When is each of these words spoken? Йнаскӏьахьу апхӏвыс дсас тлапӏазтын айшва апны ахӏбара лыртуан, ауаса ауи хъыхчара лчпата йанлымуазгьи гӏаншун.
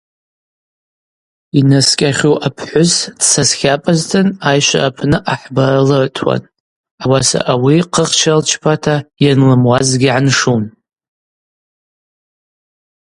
Йнаскӏьахьу 1.57 2.35
апхӏвыс 2.47 2.93
дсас 3.19 3.49
тлапӏазтын 3.57 4.27
айшва 4.49 4.79
апны 4.87 5.17
ахӏбара 5.33 5.81
лыртуан, 5.87 6.41
ауаса 7.03 7.39
ауи 7.51 7.77
хъыхчара 7.91 8.39
лчпата 8.39 8.95
йанлымуазгьи 9.23 9.99
гӏаншун. 10.11 10.63